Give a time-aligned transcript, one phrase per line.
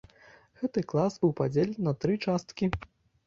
[0.59, 2.71] Гэты клас быў падзелены на тры часткі.